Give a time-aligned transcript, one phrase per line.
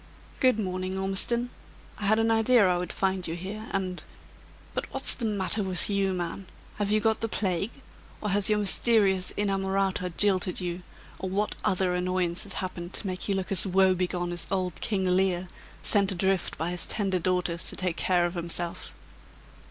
[0.39, 1.51] "Good morning, Ormiston.
[1.99, 4.01] I had an idea I would find you here, and
[4.73, 6.47] but what's the matter with you, man?
[6.77, 7.69] Have you got the plague?
[8.19, 10.81] or has your mysterious inamorata jilted you?
[11.19, 15.05] or what other annoyance has happened to make you look as woebegone as old King
[15.05, 15.47] Lear,
[15.83, 18.93] sent adrift by his tender daughters to take care of himself?"